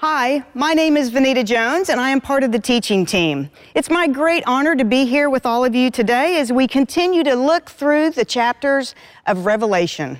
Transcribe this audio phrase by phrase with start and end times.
[0.00, 3.50] Hi, my name is Vanita Jones, and I am part of the teaching team.
[3.74, 7.24] It's my great honor to be here with all of you today as we continue
[7.24, 8.94] to look through the chapters
[9.26, 10.16] of Revelation.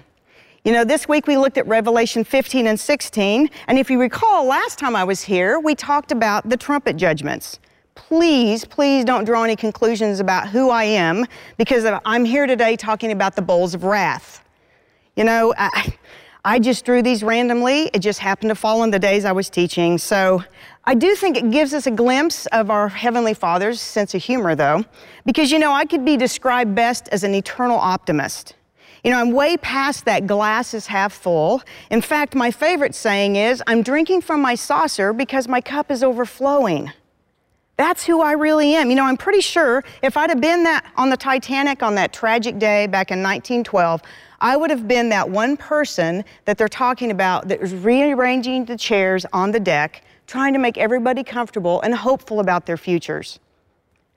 [0.64, 4.46] You know, this week we looked at Revelation 15 and 16, and if you recall,
[4.46, 7.60] last time I was here, we talked about the trumpet judgments.
[7.94, 11.24] Please, please don't draw any conclusions about who I am
[11.56, 14.44] because I'm here today talking about the bowls of wrath.
[15.14, 15.94] You know, I,
[16.44, 17.90] I just drew these randomly.
[17.92, 19.98] It just happened to fall on the days I was teaching.
[19.98, 20.42] So
[20.84, 24.54] I do think it gives us a glimpse of our Heavenly Father's sense of humor,
[24.54, 24.84] though,
[25.26, 28.54] because, you know, I could be described best as an eternal optimist.
[29.04, 31.62] You know, I'm way past that glass is half full.
[31.90, 36.02] In fact, my favorite saying is, I'm drinking from my saucer because my cup is
[36.02, 36.92] overflowing.
[37.76, 38.90] That's who I really am.
[38.90, 42.12] You know, I'm pretty sure if I'd have been that on the Titanic on that
[42.12, 44.02] tragic day back in 1912,
[44.40, 48.76] I would have been that one person that they're talking about that was rearranging the
[48.76, 53.40] chairs on the deck, trying to make everybody comfortable and hopeful about their futures.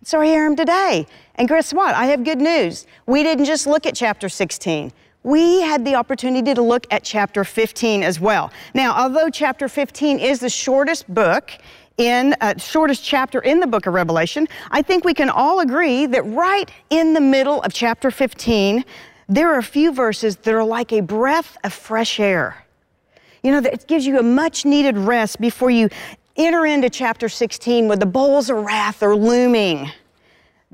[0.04, 1.08] So here I am today.
[1.36, 1.96] And guess what?
[1.96, 2.88] I have good news.
[3.06, 4.92] We didn't just look at chapter 16.
[5.24, 8.52] We had the opportunity to look at chapter 15 as well.
[8.74, 11.52] Now, although chapter 15 is the shortest book,
[11.98, 16.08] in uh, shortest chapter in the book of Revelation, I think we can all agree
[16.08, 18.84] that right in the middle of chapter 15,
[19.32, 22.66] there are a few verses that are like a breath of fresh air.
[23.42, 25.88] You know, it gives you a much needed rest before you
[26.36, 29.90] enter into chapter 16 where the bowls of wrath are looming.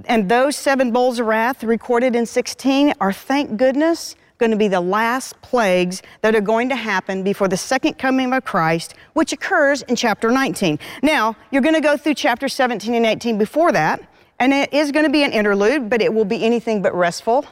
[0.06, 4.68] And those seven bowls of wrath recorded in 16 are, thank goodness, going to be
[4.68, 9.34] the last plagues that are going to happen before the second coming of Christ, which
[9.34, 10.80] occurs in chapter 19.
[11.04, 14.02] Now, you're going to go through chapter 17 and 18 before that,
[14.40, 17.46] and it is going to be an interlude, but it will be anything but restful.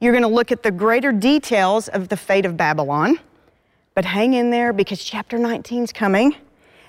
[0.00, 3.18] You're going to look at the greater details of the fate of Babylon.
[3.94, 6.36] But hang in there because chapter 19 is coming.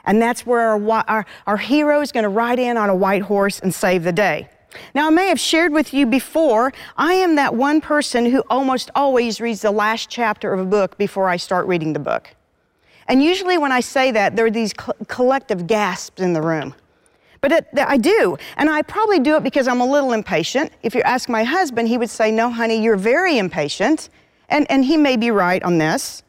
[0.06, 3.24] And that's where our, our, our hero is going to ride in on a white
[3.24, 4.48] horse and save the day.
[4.94, 8.92] Now, I may have shared with you before, I am that one person who almost
[8.94, 12.36] always reads the last chapter of a book before I start reading the book.
[13.08, 14.74] And usually, when I say that, there are these
[15.08, 16.76] collective gasps in the room.
[17.42, 18.38] But it, I do.
[18.58, 20.72] And I probably do it because I'm a little impatient.
[20.84, 24.10] If you ask my husband, he would say, No, honey, you're very impatient.
[24.50, 26.24] And, and he may be right on this.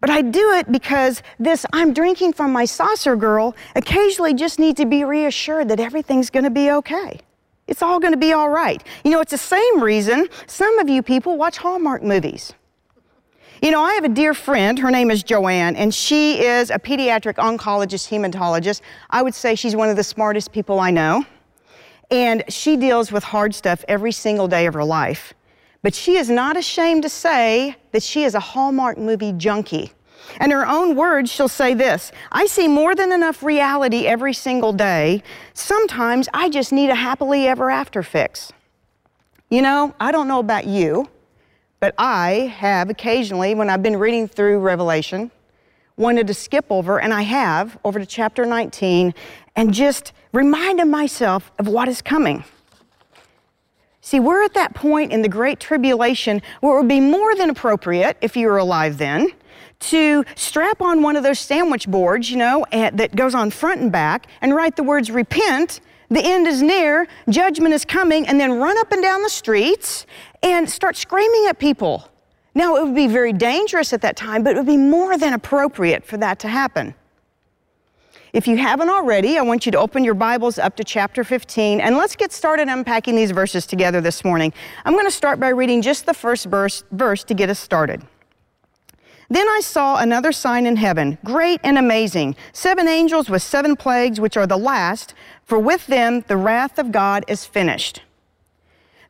[0.00, 4.78] But I do it because this I'm drinking from my saucer girl occasionally just needs
[4.80, 7.20] to be reassured that everything's going to be okay.
[7.66, 8.82] It's all going to be all right.
[9.04, 12.52] You know, it's the same reason some of you people watch Hallmark movies.
[13.60, 16.78] You know, I have a dear friend, her name is Joanne, and she is a
[16.78, 18.82] pediatric oncologist, hematologist.
[19.10, 21.24] I would say she's one of the smartest people I know.
[22.10, 25.34] And she deals with hard stuff every single day of her life.
[25.82, 29.92] But she is not ashamed to say that she is a Hallmark movie junkie.
[30.40, 34.72] In her own words, she'll say this I see more than enough reality every single
[34.72, 35.22] day.
[35.54, 38.52] Sometimes I just need a happily ever after fix.
[39.50, 41.08] You know, I don't know about you,
[41.80, 45.30] but I have occasionally, when I've been reading through Revelation,
[45.96, 49.14] wanted to skip over, and I have, over to chapter 19,
[49.56, 52.44] and just reminded myself of what is coming.
[54.00, 57.50] See, we're at that point in the Great Tribulation where it would be more than
[57.50, 59.28] appropriate, if you were alive then,
[59.80, 63.92] to strap on one of those sandwich boards, you know, that goes on front and
[63.92, 65.80] back, and write the words repent
[66.10, 70.06] the end is near, judgment is coming, and then run up and down the streets
[70.42, 72.08] and start screaming at people.
[72.54, 75.34] Now, it would be very dangerous at that time, but it would be more than
[75.34, 76.94] appropriate for that to happen.
[78.32, 81.80] If you haven't already, I want you to open your Bibles up to chapter 15
[81.80, 84.52] and let's get started unpacking these verses together this morning.
[84.84, 88.02] I'm going to start by reading just the first verse, verse to get us started.
[89.30, 94.18] Then I saw another sign in heaven, great and amazing, seven angels with seven plagues,
[94.18, 95.12] which are the last,
[95.44, 98.02] for with them the wrath of God is finished.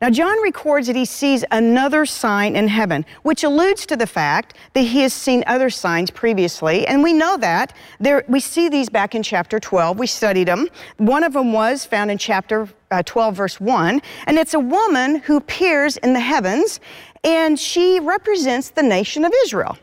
[0.01, 4.55] Now, John records that he sees another sign in heaven, which alludes to the fact
[4.73, 6.87] that he has seen other signs previously.
[6.87, 7.73] And we know that.
[7.99, 9.99] There, we see these back in chapter 12.
[9.99, 10.69] We studied them.
[10.97, 14.01] One of them was found in chapter uh, 12, verse 1.
[14.25, 16.79] And it's a woman who appears in the heavens,
[17.25, 19.77] and she represents the nation of Israel.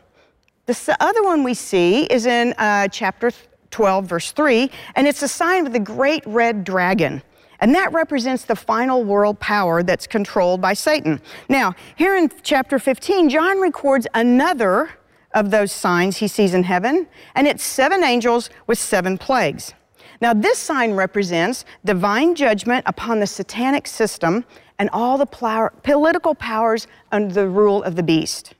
[0.67, 3.31] The other one we see is in uh, chapter
[3.71, 7.23] 12, verse 3, and it's a sign of the great red dragon.
[7.61, 11.21] And that represents the final world power that's controlled by Satan.
[11.47, 14.89] Now, here in chapter 15, John records another
[15.33, 19.73] of those signs he sees in heaven, and it's seven angels with seven plagues.
[20.19, 24.43] Now, this sign represents divine judgment upon the satanic system
[24.77, 28.53] and all the political powers under the rule of the beast.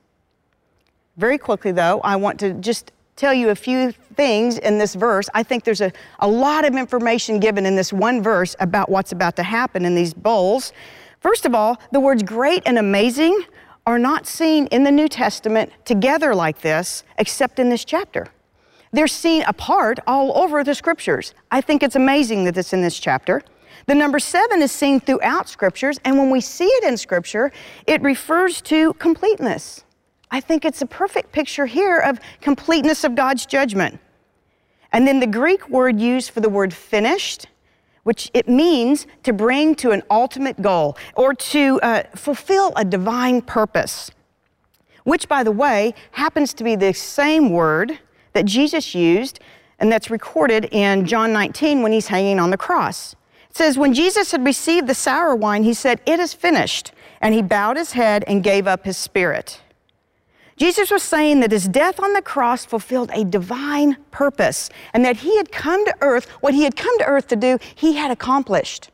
[1.18, 5.28] Very quickly, though, I want to just tell you a few things in this verse.
[5.34, 9.10] I think there's a, a lot of information given in this one verse about what's
[9.10, 10.72] about to happen in these bowls.
[11.18, 13.42] First of all, the words great and amazing
[13.84, 18.28] are not seen in the New Testament together like this, except in this chapter.
[18.92, 21.34] They're seen apart all over the scriptures.
[21.50, 23.42] I think it's amazing that it's in this chapter.
[23.86, 27.50] The number seven is seen throughout scriptures, and when we see it in scripture,
[27.88, 29.82] it refers to completeness.
[30.30, 33.98] I think it's a perfect picture here of completeness of God's judgment.
[34.92, 37.46] And then the Greek word used for the word finished,
[38.04, 43.42] which it means to bring to an ultimate goal or to uh, fulfill a divine
[43.42, 44.10] purpose,
[45.04, 47.98] which, by the way, happens to be the same word
[48.32, 49.40] that Jesus used
[49.78, 53.14] and that's recorded in John 19 when he's hanging on the cross.
[53.50, 56.92] It says, When Jesus had received the sour wine, he said, It is finished.
[57.20, 59.60] And he bowed his head and gave up his spirit.
[60.58, 65.18] Jesus was saying that his death on the cross fulfilled a divine purpose and that
[65.18, 68.10] he had come to earth, what he had come to earth to do, he had
[68.10, 68.90] accomplished.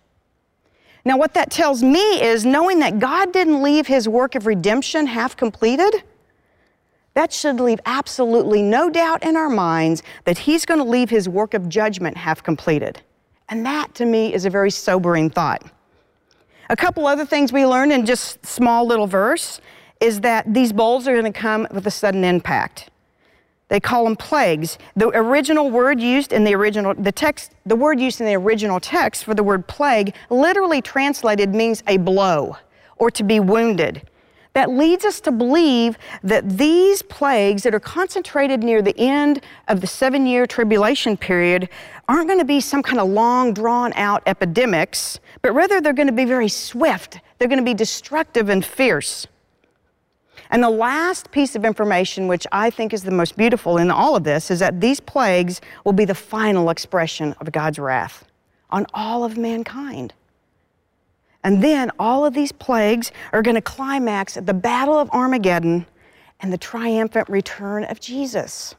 [1.06, 5.06] Now, what that tells me is knowing that God didn't leave his work of redemption
[5.06, 6.02] half completed,
[7.14, 11.28] that should leave absolutely no doubt in our minds that he's going to leave his
[11.28, 13.00] work of judgment half completed.
[13.48, 15.62] And that to me is a very sobering thought.
[16.70, 19.60] A couple other things we learned in just small little verse
[20.04, 22.90] is that these bowls are going to come with a sudden impact.
[23.68, 24.76] They call them plagues.
[24.94, 28.78] The original word used in the original the text the word used in the original
[28.78, 32.56] text for the word plague literally translated means a blow
[32.96, 34.06] or to be wounded.
[34.52, 39.80] That leads us to believe that these plagues that are concentrated near the end of
[39.80, 41.68] the seven year tribulation period
[42.06, 46.06] aren't going to be some kind of long, drawn out epidemics, but rather they're going
[46.06, 47.18] to be very swift.
[47.38, 49.26] They're going to be destructive and fierce.
[50.54, 54.14] And the last piece of information, which I think is the most beautiful in all
[54.14, 58.24] of this, is that these plagues will be the final expression of God's wrath
[58.70, 60.14] on all of mankind.
[61.42, 65.86] And then all of these plagues are going to climax at the Battle of Armageddon
[66.38, 68.76] and the triumphant return of Jesus.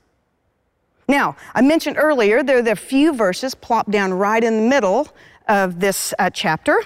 [1.10, 5.10] Now, I mentioned earlier there are the few verses plopped down right in the middle
[5.50, 6.80] of this uh, chapter,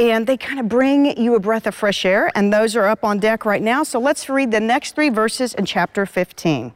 [0.00, 3.04] and they kind of bring you a breath of fresh air, and those are up
[3.04, 3.82] on deck right now.
[3.82, 6.72] So let's read the next three verses in chapter 15.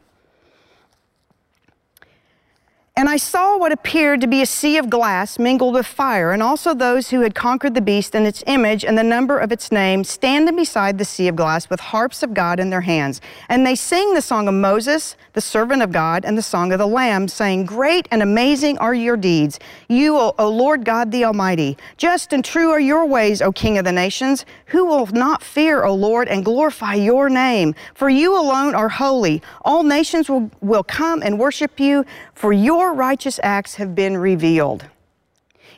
[2.97, 6.41] And I saw what appeared to be a sea of glass mingled with fire, and
[6.41, 9.69] also those who had conquered the beast and its image and the number of its
[9.69, 13.19] name, standing beside the sea of glass with harps of God in their hands.
[13.49, 16.79] And they sing the song of Moses, the servant of God, and the song of
[16.79, 19.59] the Lamb, saying, Great and amazing are your deeds,
[19.89, 21.77] you, o, o Lord God the Almighty.
[21.97, 24.45] Just and true are your ways, O King of the nations.
[24.67, 27.75] Who will not fear, O Lord, and glorify your name?
[27.93, 29.41] For you alone are holy.
[29.65, 34.15] All nations will, will come and worship you, for your your righteous acts have been
[34.15, 34.85] revealed.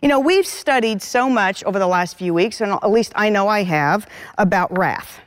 [0.02, 3.30] You know, we've studied so much over the last few weeks, and at least I
[3.30, 5.22] know I have, about wrath.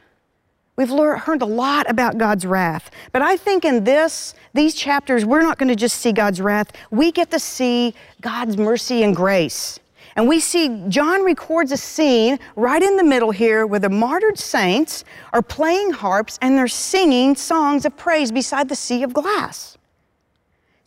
[0.77, 2.91] We've learned a lot about God's wrath.
[3.12, 6.71] But I think in this, these chapters, we're not going to just see God's wrath.
[6.91, 9.81] We get to see God's mercy and grace.
[10.17, 14.38] And we see John records a scene right in the middle here where the martyred
[14.38, 19.79] saints are playing harps and they're singing songs of praise beside the sea of glass.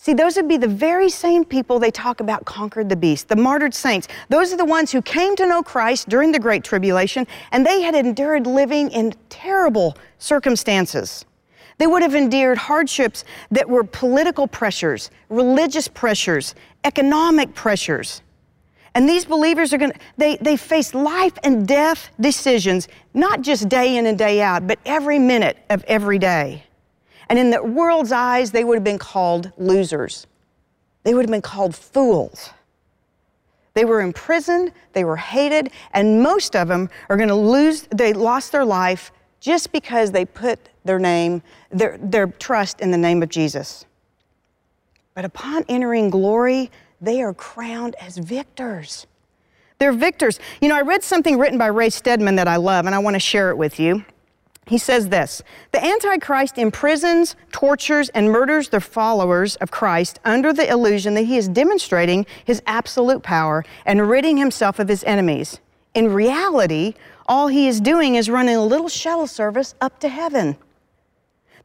[0.03, 3.37] See, those would be the very same people they talk about conquered the beast, the
[3.37, 4.09] martyred saints.
[4.27, 7.81] Those are the ones who came to know Christ during the Great Tribulation, and they
[7.81, 11.23] had endured living in terrible circumstances.
[11.77, 18.23] They would have endured hardships that were political pressures, religious pressures, economic pressures.
[18.95, 23.69] And these believers are going to, they, they face life and death decisions, not just
[23.69, 26.65] day in and day out, but every minute of every day.
[27.29, 30.27] And in the world's eyes, they would have been called losers.
[31.03, 32.51] They would have been called fools.
[33.73, 38.13] They were imprisoned, they were hated, and most of them are going to lose, they
[38.13, 43.23] lost their life just because they put their name, their, their trust in the name
[43.23, 43.85] of Jesus.
[45.15, 49.07] But upon entering glory, they are crowned as victors.
[49.79, 50.39] They're victors.
[50.61, 53.15] You know, I read something written by Ray Stedman that I love, and I want
[53.15, 54.05] to share it with you.
[54.65, 60.69] He says this The Antichrist imprisons, tortures, and murders the followers of Christ under the
[60.69, 65.59] illusion that he is demonstrating his absolute power and ridding himself of his enemies.
[65.93, 66.93] In reality,
[67.27, 70.57] all he is doing is running a little shuttle service up to heaven.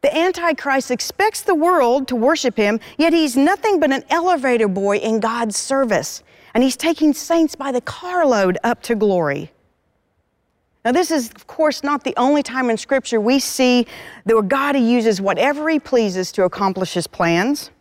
[0.01, 4.97] The Antichrist expects the world to worship him, yet he's nothing but an elevator boy
[4.97, 6.23] in God's service.
[6.53, 9.51] And he's taking saints by the carload up to glory.
[10.85, 13.85] Now, this is, of course, not the only time in Scripture we see
[14.25, 17.71] that God uses whatever He pleases to accomplish His plans.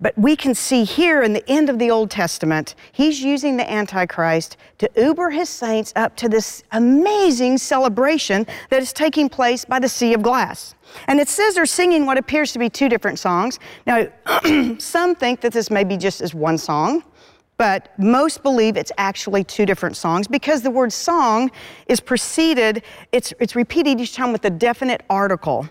[0.00, 3.70] But we can see here in the end of the Old Testament, He's using the
[3.70, 9.78] Antichrist to uber His saints up to this amazing celebration that is taking place by
[9.78, 10.74] the Sea of Glass.
[11.06, 13.58] And it says they're singing what appears to be two different songs.
[13.86, 14.06] Now,
[14.78, 17.04] some think that this may be just as one song
[17.58, 21.50] but most believe it's actually two different songs because the word song
[21.86, 25.68] is preceded, it's, it's repeated each time with a definite article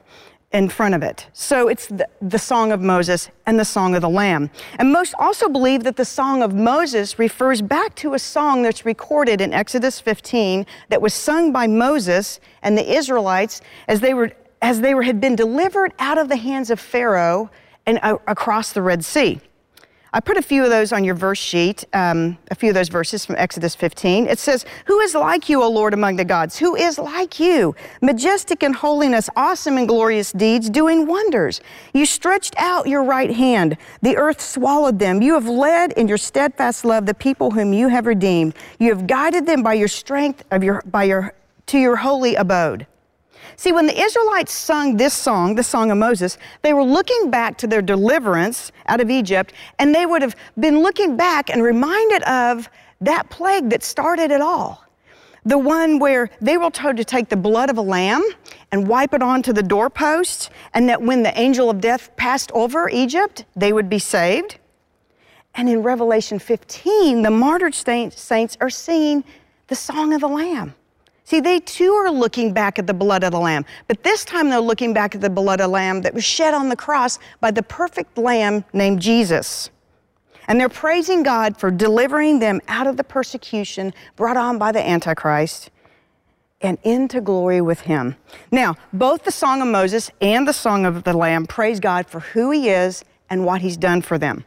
[0.51, 1.27] in front of it.
[1.33, 4.49] So it's the, the, Song of Moses and the Song of the Lamb.
[4.79, 8.85] And most also believe that the Song of Moses refers back to a song that's
[8.85, 14.31] recorded in Exodus 15 that was sung by Moses and the Israelites as they were
[14.59, 17.51] as they were, had been delivered out of the hands of Pharaoh
[17.85, 19.39] and uh, across the Red Sea.
[20.13, 22.87] I put a few of those on your verse sheet, um, a few of those
[22.87, 24.27] verses from Exodus 15.
[24.27, 26.57] It says, Who is like you, O Lord, among the gods?
[26.57, 27.75] Who is like you?
[28.01, 31.59] Majestic in holiness, awesome in glorious deeds, doing wonders.
[31.93, 33.77] You stretched out your right hand.
[34.01, 35.21] The earth swallowed them.
[35.21, 38.55] You have led in your steadfast love the people whom you have redeemed.
[38.79, 41.33] You have guided them by your strength of your, by your,
[41.67, 42.87] to your holy abode.
[43.59, 47.57] See, when the Israelites sung this song, the Song of Moses, they were looking back
[47.57, 52.21] to their deliverance out of Egypt, and they would have been looking back and reminded
[52.23, 52.69] of
[53.01, 54.85] that plague that started it all.
[55.43, 58.23] The one where they were told to take the blood of a lamb
[58.71, 62.89] and wipe it onto the doorpost, and that when the angel of death passed over
[62.89, 64.59] Egypt, they would be saved.
[65.55, 69.23] And in Revelation 15, the martyred saints are singing
[69.65, 70.75] the song of the Lamb.
[71.27, 74.49] See, they too are looking back at the blood of the Lamb, but this time
[74.49, 77.19] they're looking back at the blood of the Lamb that was shed on the cross
[77.41, 79.69] by the perfect Lamb named Jesus.
[80.47, 84.79] And they're praising God for delivering them out of the persecution brought on by the
[84.79, 85.69] Antichrist
[86.61, 88.15] and into glory with Him.
[88.49, 92.21] Now, both the Song of Moses and the Song of the Lamb praise God for
[92.21, 94.45] who He is and what He's done for them.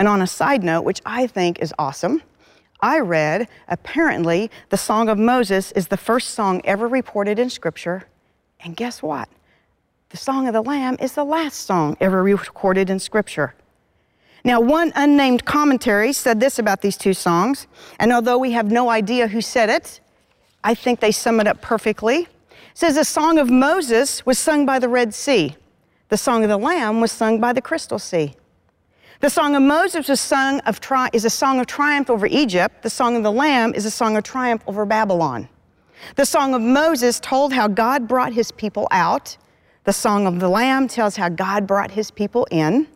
[0.00, 2.22] And on a side note, which I think is awesome,
[2.84, 8.04] I read, apparently, the Song of Moses is the first song ever reported in Scripture.
[8.60, 9.30] And guess what?
[10.10, 13.54] The Song of the Lamb is the last song ever recorded in Scripture.
[14.44, 17.66] Now, one unnamed commentary said this about these two songs,
[17.98, 20.00] and although we have no idea who said it,
[20.62, 22.18] I think they sum it up perfectly.
[22.18, 22.28] It
[22.74, 25.56] says the Song of Moses was sung by the Red Sea.
[26.10, 28.34] The Song of the Lamb was sung by the Crystal Sea.
[29.24, 30.32] The Song of Moses is,
[30.66, 32.82] of tri- is a song of triumph over Egypt.
[32.82, 35.48] The Song of the Lamb is a song of triumph over Babylon.
[36.16, 39.38] The Song of Moses told how God brought his people out.
[39.84, 42.86] The Song of the Lamb tells how God brought his people in.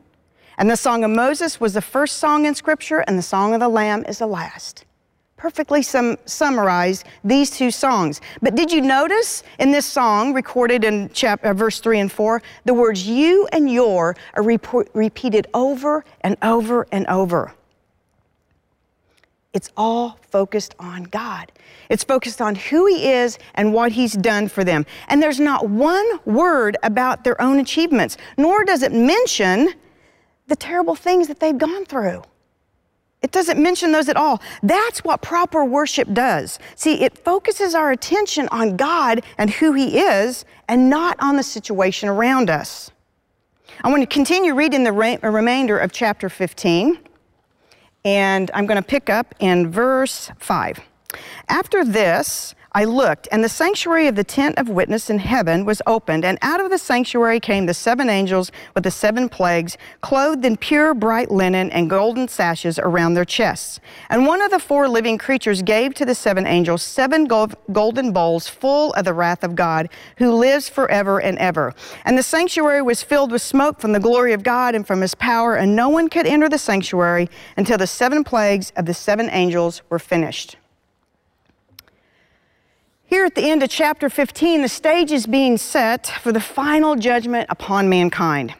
[0.59, 3.61] And the Song of Moses was the first song in Scripture, and the Song of
[3.61, 4.85] the Lamb is the last
[5.39, 6.19] perfectly sum,
[7.25, 8.21] these two songs.
[8.43, 12.43] But did you notice in this song, recorded in chapter, uh, verse 3 and 4,
[12.67, 17.55] the words you and your are repeated over and over and over?
[19.55, 21.51] It's all focused on God.
[21.89, 24.85] It's focused on who He is and what He's done for them.
[25.09, 29.73] And there's not one word about their own achievements, nor does it mention
[30.49, 32.23] the terrible things that they've gone through.
[33.21, 34.41] It doesn't mention those at all.
[34.63, 36.59] That's what proper worship does.
[36.77, 41.43] See, it focuses our attention on God and who He is and not on the
[41.43, 42.91] situation around us.
[43.83, 46.99] I want to continue reading the remainder of chapter 15,
[48.05, 50.81] and I'm going to pick up in verse 5.
[51.49, 55.83] After this, I looked, and the sanctuary of the tent of witness in heaven was
[55.85, 60.45] opened, and out of the sanctuary came the seven angels with the seven plagues, clothed
[60.45, 63.81] in pure bright linen and golden sashes around their chests.
[64.11, 68.13] And one of the four living creatures gave to the seven angels seven gold, golden
[68.13, 71.75] bowls full of the wrath of God, who lives forever and ever.
[72.05, 75.17] And the sanctuary was filled with smoke from the glory of God and from his
[75.17, 79.29] power, and no one could enter the sanctuary until the seven plagues of the seven
[79.31, 80.57] angels were finished.
[83.09, 86.95] Here at the end of chapter 15, the stage is being set for the final
[86.95, 88.55] judgment upon mankind.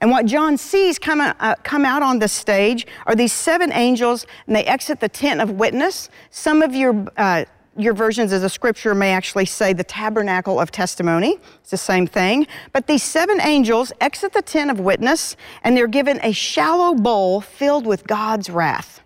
[0.00, 4.26] And what John sees come uh, come out on the stage are these seven angels,
[4.48, 6.10] and they exit the tent of witness.
[6.30, 7.44] Some of your, uh,
[7.76, 11.38] your versions of the scripture may actually say the tabernacle of testimony.
[11.60, 12.48] It's the same thing.
[12.72, 17.40] But these seven angels exit the tent of witness, and they're given a shallow bowl
[17.40, 19.00] filled with God's wrath.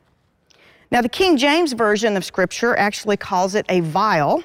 [0.90, 4.42] Now, the King James Version of scripture actually calls it a vial.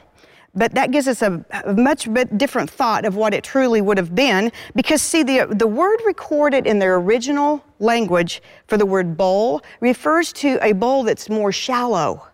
[0.53, 1.45] But that gives us a,
[1.77, 5.67] much bit different thought of what it truly would have been because, see, the, the
[5.67, 11.29] word recorded in their original language for the word bowl refers to a bowl that's
[11.29, 12.27] more shallow,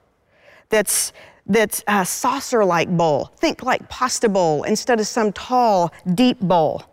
[0.69, 1.13] that's
[1.49, 3.31] that's a saucer like bowl.
[3.37, 6.83] Think like pasta bowl instead of some tall, deep bowl.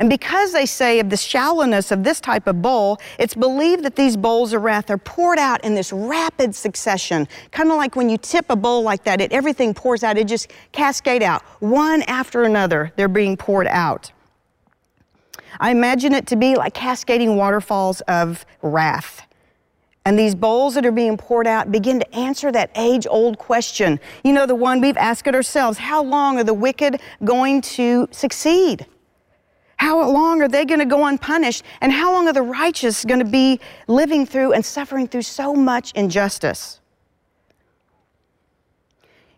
[0.00, 3.96] And because they say of the shallowness of this type of bowl, it's believed that
[3.96, 7.28] these bowls of wrath are poured out in this rapid succession.
[7.50, 10.16] Kind of like when you tip a bowl like that, it, everything pours out.
[10.16, 11.42] It just cascade out.
[11.60, 14.10] One after another, they're being poured out.
[15.60, 19.26] I imagine it to be like cascading waterfalls of wrath.
[20.06, 24.00] And these bowls that are being poured out begin to answer that age old question.
[24.24, 28.08] You know, the one we've asked it ourselves how long are the wicked going to
[28.10, 28.86] succeed?
[29.80, 31.64] How long are they going to go unpunished?
[31.80, 35.54] And how long are the righteous going to be living through and suffering through so
[35.54, 36.80] much injustice?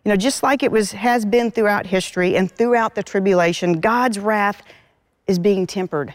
[0.04, 4.18] You know, just like it was, has been throughout history and throughout the tribulation, God's
[4.18, 4.64] wrath
[5.28, 6.12] is being tempered.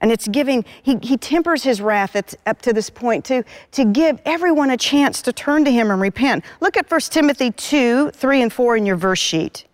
[0.00, 2.14] And it's giving, he, he tempers his wrath
[2.46, 3.42] up to this point to,
[3.72, 6.44] to give everyone a chance to turn to him and repent.
[6.60, 9.64] Look at 1 Timothy 2, 3, and 4 in your verse sheet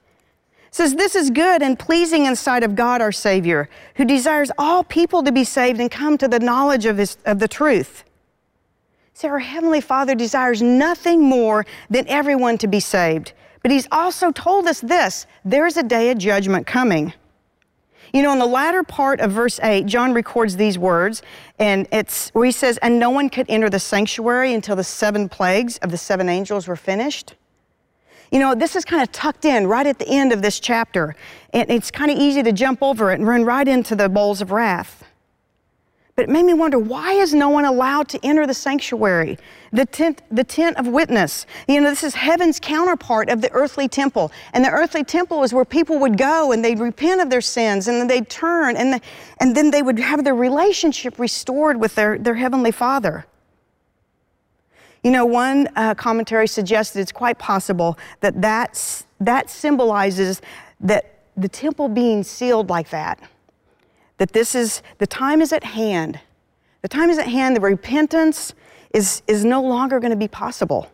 [0.70, 4.84] says, This is good and pleasing in sight of God our Savior, who desires all
[4.84, 8.04] people to be saved and come to the knowledge of, his, of the truth.
[9.14, 13.32] See, our Heavenly Father desires nothing more than everyone to be saved.
[13.62, 17.12] But He's also told us this there's a day of judgment coming.
[18.12, 21.22] You know, in the latter part of verse 8, John records these words,
[21.58, 25.28] and it's where he says, And no one could enter the sanctuary until the seven
[25.28, 27.34] plagues of the seven angels were finished.
[28.30, 31.16] You know, this is kind of tucked in right at the end of this chapter,
[31.52, 34.40] and it's kind of easy to jump over it and run right into the bowls
[34.40, 35.04] of wrath.
[36.18, 39.38] But it made me wonder why is no one allowed to enter the sanctuary,
[39.72, 41.46] the tent, the tent of witness?
[41.68, 44.32] You know, this is heaven's counterpart of the earthly temple.
[44.52, 47.86] And the earthly temple is where people would go and they'd repent of their sins
[47.86, 49.00] and then they'd turn and, the,
[49.38, 53.24] and then they would have their relationship restored with their, their heavenly Father.
[55.02, 60.42] You know, one uh, commentary suggested it's quite possible that that's, that symbolizes
[60.80, 63.20] that the temple being sealed like that,
[64.18, 66.18] that this is, the time is at hand.
[66.82, 68.54] The time is at hand, the repentance
[68.92, 70.90] is, is no longer going to be possible.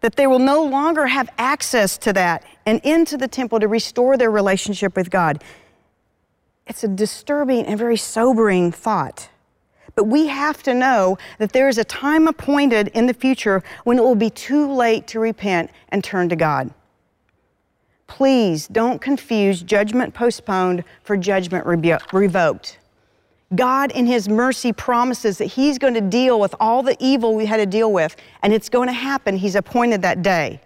[0.00, 4.16] That they will no longer have access to that and into the temple to restore
[4.16, 5.42] their relationship with God.
[6.66, 9.28] It's a disturbing and very sobering thought.
[9.96, 13.98] But we have to know that there is a time appointed in the future when
[13.98, 16.70] it will be too late to repent and turn to God.
[18.06, 22.78] Please don't confuse judgment postponed for judgment revoked.
[23.54, 27.46] God, in His mercy, promises that He's going to deal with all the evil we
[27.46, 29.36] had to deal with, and it's going to happen.
[29.36, 30.60] He's appointed that day.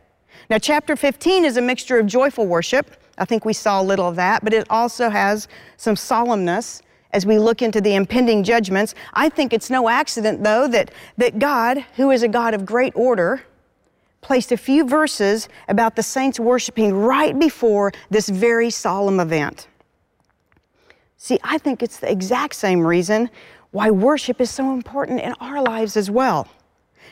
[0.49, 2.97] Now, chapter 15 is a mixture of joyful worship.
[3.17, 6.83] I think we saw a little of that, but it also has some solemnness
[7.13, 8.95] as we look into the impending judgments.
[9.15, 12.93] I think it's no accident, though, that, that God, who is a God of great
[12.95, 13.43] order,
[14.21, 19.67] placed a few verses about the saints worshiping right before this very solemn event.
[21.17, 23.31] See, I think it's the exact same reason
[23.73, 26.49] why worship is so important in our lives as well.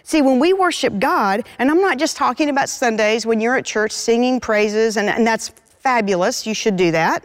[0.03, 3.65] See, when we worship God, and I'm not just talking about Sundays when you're at
[3.65, 7.25] church singing praises, and, and that's fabulous, you should do that.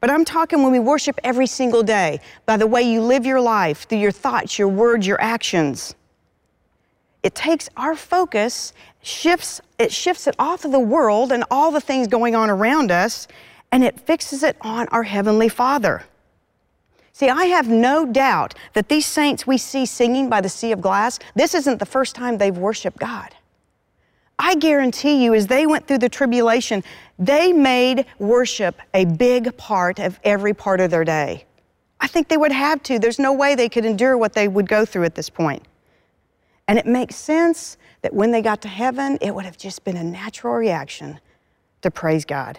[0.00, 3.40] But I'm talking when we worship every single day, by the way you live your
[3.40, 5.94] life, through your thoughts, your words, your actions.
[7.22, 11.80] It takes our focus, shifts, it shifts it off of the world and all the
[11.80, 13.28] things going on around us,
[13.70, 16.04] and it fixes it on our Heavenly Father.
[17.12, 20.80] See, I have no doubt that these saints we see singing by the sea of
[20.80, 23.34] glass, this isn't the first time they've worshiped God.
[24.42, 26.82] I guarantee you, as they went through the tribulation,
[27.18, 31.44] they made worship a big part of every part of their day.
[32.00, 32.98] I think they would have to.
[32.98, 35.64] There's no way they could endure what they would go through at this point.
[36.66, 39.98] And it makes sense that when they got to heaven, it would have just been
[39.98, 41.20] a natural reaction
[41.82, 42.58] to praise God.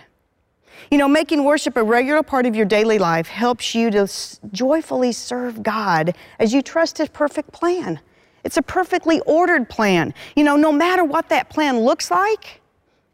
[0.92, 4.08] You know, making worship a regular part of your daily life helps you to
[4.52, 8.00] joyfully serve God as you trust His perfect plan.
[8.44, 10.14] It's a perfectly ordered plan.
[10.36, 12.62] You know, no matter what that plan looks like,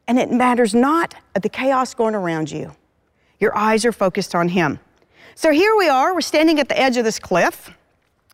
[0.08, 2.74] and it matters not at the chaos going around you.
[3.40, 4.80] Your eyes are focused on Him.
[5.36, 7.70] So here we are, we're standing at the edge of this cliff,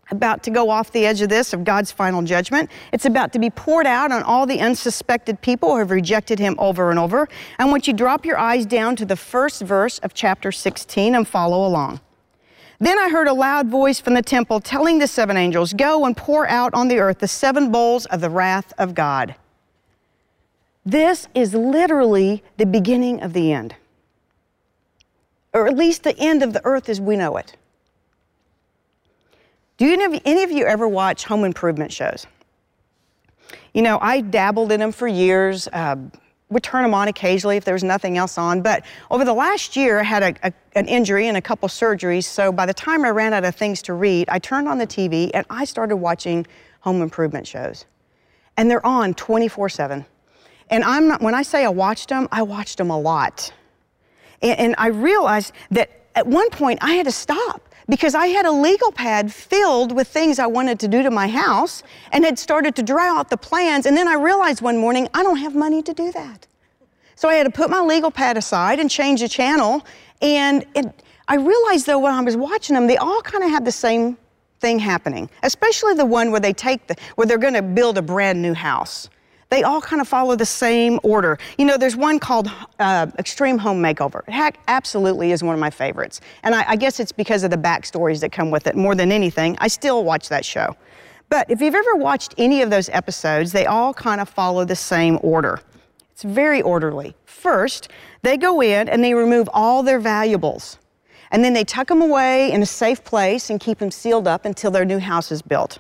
[0.10, 2.70] about to go off the edge of this, of God's final judgment.
[2.92, 6.56] It's about to be poured out on all the unsuspected people who have rejected Him
[6.60, 7.28] over and over.
[7.58, 11.16] I want you to drop your eyes down to the first verse of chapter 16
[11.16, 12.00] and follow along.
[12.84, 16.18] Then I heard a loud voice from the temple telling the seven angels, Go and
[16.18, 19.36] pour out on the earth the seven bowls of the wrath of God.
[20.86, 23.74] This is literally the beginning of the end,
[25.54, 27.56] or at least the end of the earth as we know it.
[29.78, 32.28] Do you, any of you ever watch home improvement shows?
[33.74, 35.70] You know, I dabbled in them for years.
[35.70, 35.96] Uh,
[36.54, 38.62] would turn them on occasionally if there was nothing else on.
[38.62, 42.24] But over the last year, I had a, a, an injury and a couple surgeries.
[42.24, 44.88] So by the time I ran out of things to read, I turned on the
[44.88, 46.46] TV and I started watching
[46.80, 47.86] home improvement shows.
[48.56, 50.06] And they're on 24 7.
[50.70, 53.52] And I'm not, when I say I watched them, I watched them a lot.
[54.42, 58.46] And, and I realized that at one point I had to stop because I had
[58.46, 62.40] a legal pad filled with things I wanted to do to my house and had
[62.40, 63.86] started to draw out the plans.
[63.86, 66.48] And then I realized one morning I don't have money to do that.
[67.16, 69.86] So I had to put my legal pad aside and change the channel.
[70.22, 73.66] And it, I realized though when I was watching them, they all kind of had
[73.66, 74.18] the same
[74.60, 78.02] thing happening, especially the one where they take the, where they're going to build a
[78.02, 79.10] brand new house
[79.54, 81.38] they all kind of follow the same order.
[81.60, 84.28] You know, there's one called uh, Extreme Home Makeover.
[84.28, 86.22] Heck, absolutely is one of my favorites.
[86.42, 89.12] And I, I guess it's because of the backstories that come with it more than
[89.12, 89.56] anything.
[89.60, 90.76] I still watch that show.
[91.30, 94.76] But if you've ever watched any of those episodes, they all kind of follow the
[94.76, 95.60] same order.
[96.12, 97.16] It's very orderly.
[97.26, 97.90] First,
[98.24, 100.80] they go in and they remove all their valuables.
[101.30, 104.46] And then they tuck them away in a safe place and keep them sealed up
[104.46, 105.78] until their new house is built.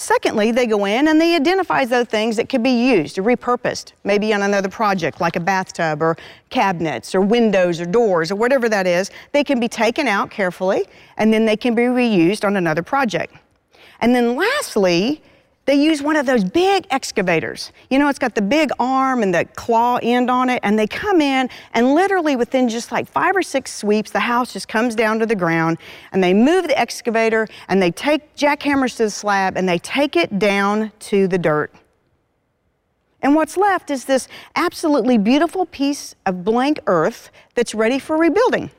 [0.00, 3.94] Secondly, they go in and they identify those things that could be used or repurposed,
[4.04, 6.16] maybe on another project like a bathtub or
[6.50, 9.10] cabinets or windows or doors or whatever that is.
[9.32, 10.84] They can be taken out carefully
[11.16, 13.34] and then they can be reused on another project.
[14.00, 15.20] And then lastly,
[15.68, 17.72] they use one of those big excavators.
[17.90, 20.86] You know, it's got the big arm and the claw end on it, and they
[20.86, 24.94] come in, and literally within just like five or six sweeps, the house just comes
[24.94, 25.76] down to the ground,
[26.12, 30.16] and they move the excavator, and they take jackhammers to the slab, and they take
[30.16, 31.70] it down to the dirt.
[33.20, 34.26] And what's left is this
[34.56, 38.70] absolutely beautiful piece of blank earth that's ready for rebuilding.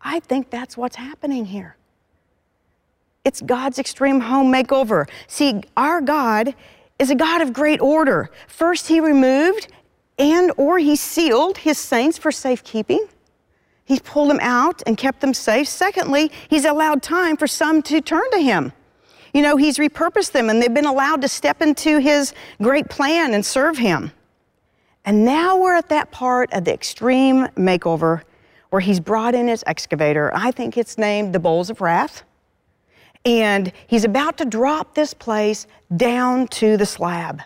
[0.00, 1.74] I think that's what's happening here.
[3.26, 5.10] It's God's extreme home makeover.
[5.26, 6.54] See, our God
[7.00, 8.30] is a God of great order.
[8.46, 9.66] First, he removed
[10.16, 13.04] and or he sealed his saints for safekeeping.
[13.84, 15.66] He's pulled them out and kept them safe.
[15.66, 18.72] Secondly, he's allowed time for some to turn to him.
[19.34, 23.34] You know, he's repurposed them and they've been allowed to step into his great plan
[23.34, 24.12] and serve him.
[25.04, 28.22] And now we're at that part of the extreme makeover
[28.70, 30.30] where he's brought in his excavator.
[30.32, 32.22] I think it's named the Bowls of Wrath
[33.26, 37.42] and he's about to drop this place down to the slab.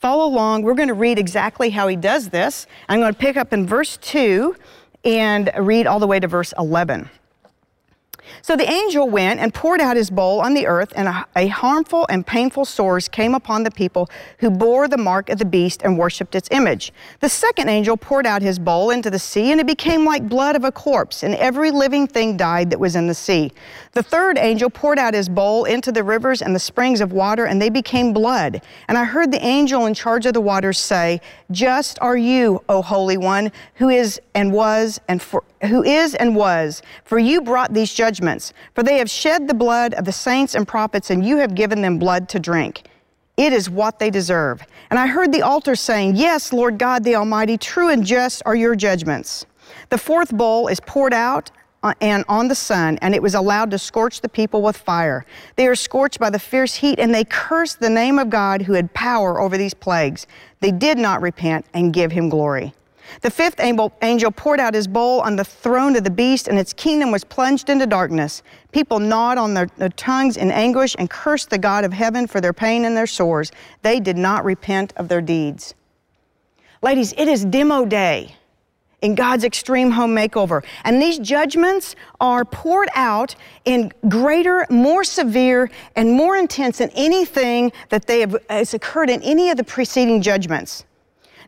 [0.00, 0.62] Follow along.
[0.62, 2.66] We're going to read exactly how he does this.
[2.88, 4.56] I'm going to pick up in verse 2
[5.04, 7.08] and read all the way to verse 11.
[8.42, 11.48] So the angel went and poured out his bowl on the earth, and a, a,
[11.48, 15.82] harmful and painful sores came upon the people who bore the mark of the beast
[15.82, 16.92] and worshipped its image.
[17.20, 20.56] The second angel poured out his bowl into the sea, and it became like blood
[20.56, 23.52] of a corpse, and every living thing died that was in the sea.
[23.92, 27.46] The third angel poured out his bowl into the rivers and the springs of water,
[27.46, 28.60] and they became blood.
[28.88, 32.82] And I heard the angel in charge of the waters say, Just are you, O
[32.82, 37.72] Holy One, who is and was and for, who is and was, for you brought
[37.72, 38.52] these judgments.
[38.74, 41.82] For they have shed the blood of the saints and prophets, and you have given
[41.82, 42.88] them blood to drink.
[43.36, 44.64] It is what they deserve.
[44.90, 48.54] And I heard the altar saying, Yes, Lord God the Almighty, true and just are
[48.54, 49.46] your judgments.
[49.88, 51.50] The fourth bowl is poured out
[51.82, 55.26] uh, and on the sun, and it was allowed to scorch the people with fire.
[55.56, 58.72] They are scorched by the fierce heat, and they cursed the name of God who
[58.72, 60.26] had power over these plagues.
[60.60, 62.72] They did not repent and give him glory.
[63.20, 66.72] The fifth angel poured out his bowl on the throne of the beast, and its
[66.72, 68.42] kingdom was plunged into darkness.
[68.72, 72.40] People gnawed on their, their, tongues in anguish and cursed the God of heaven for
[72.40, 73.52] their pain and their sores.
[73.82, 75.74] They did not repent of their deeds.
[76.82, 78.36] Ladies, it is demo day
[79.04, 80.64] in God's extreme home makeover.
[80.84, 83.34] And these judgments are poured out
[83.66, 89.22] in greater, more severe, and more intense than anything that they have has occurred in
[89.22, 90.84] any of the preceding judgments.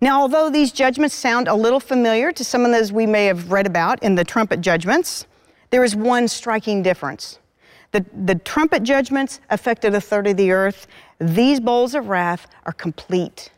[0.01, 3.51] Now, although these judgments sound a little familiar to some of those we may have
[3.51, 5.27] read about in the trumpet judgments,
[5.71, 7.39] there is one striking difference.
[7.93, 10.87] The, the trumpet judgments affected a third of the earth.
[11.19, 13.51] These bowls of wrath are complete.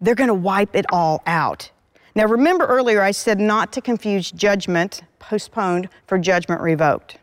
[0.00, 1.70] They're going to wipe it all out.
[2.14, 7.18] Now, remember earlier I said not to confuse judgment postponed for judgment revoked.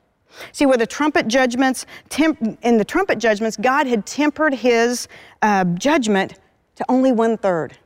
[0.51, 5.07] See, where the trumpet judgments, temp- in the trumpet judgments, God had tempered his
[5.41, 6.36] uh, judgment
[6.75, 7.77] to only one third.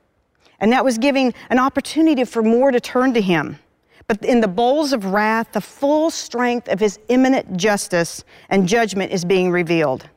[0.65, 3.59] And that was giving an opportunity for more to turn to him.
[4.07, 9.11] But in the bowls of wrath, the full strength of his imminent justice and judgment
[9.11, 10.09] is being revealed.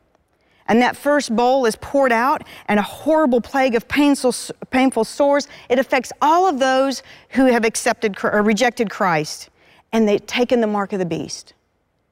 [0.66, 4.34] And that first bowl is poured out, and a horrible plague of painful,
[4.70, 5.48] painful sores.
[5.68, 9.50] It affects all of those who have accepted or rejected Christ,
[9.92, 11.52] and they've taken the mark of the beast.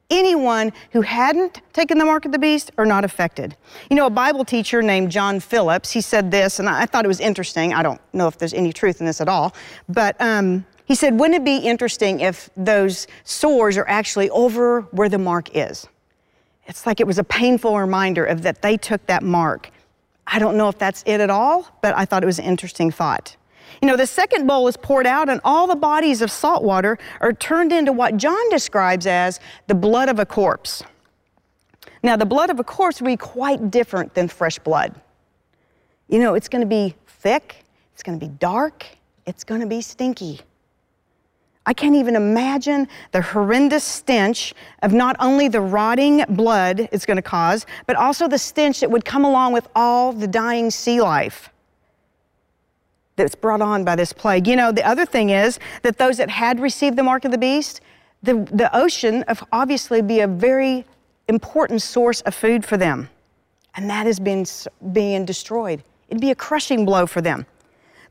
[0.09, 3.55] Anyone who hadn't taken the mark of the beast are not affected.
[3.89, 7.09] You know, a Bible teacher named John Phillips, he said this, and I thought it
[7.09, 7.73] was interesting.
[7.73, 9.53] I don't know if there's any truth in this at all,
[9.89, 15.09] but um, he said, wouldn't it be interesting if those sores are actually over where
[15.09, 15.87] the mark is?
[16.65, 19.69] It's like it was a painful reminder of that they took that mark.
[20.25, 22.91] I don't know if that's it at all, but I thought it was an interesting
[22.91, 23.36] thought.
[23.81, 26.97] You know, the second bowl is poured out, and all the bodies of salt water
[27.21, 30.83] are turned into what John describes as the blood of a corpse.
[32.03, 34.95] Now, the blood of a corpse will be quite different than fresh blood.
[36.07, 38.85] You know, it's going to be thick, it's going to be dark,
[39.25, 40.39] it's going to be stinky.
[41.65, 44.53] I can't even imagine the horrendous stench
[44.83, 48.89] of not only the rotting blood it's going to cause, but also the stench that
[48.89, 51.49] would come along with all the dying sea life
[53.17, 54.47] that's brought on by this plague.
[54.47, 57.37] You know, the other thing is that those that had received the mark of the
[57.37, 57.81] beast,
[58.23, 60.85] the, the ocean obviously be a very
[61.27, 63.09] important source of food for them.
[63.75, 64.47] And that is being,
[64.93, 65.83] being destroyed.
[66.07, 67.45] It'd be a crushing blow for them.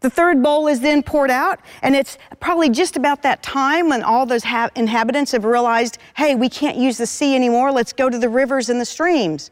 [0.01, 4.03] The third bowl is then poured out, and it's probably just about that time when
[4.03, 8.11] all those ha- inhabitants have realized, hey, we can't use the sea anymore, let's go
[8.11, 9.51] to the rivers and the streams.